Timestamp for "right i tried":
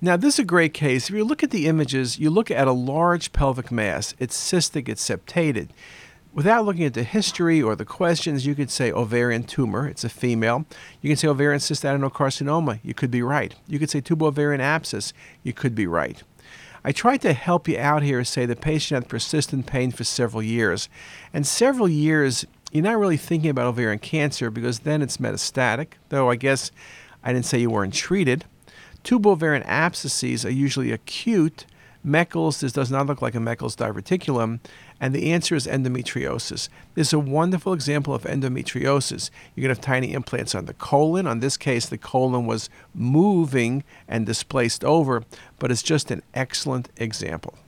15.88-17.22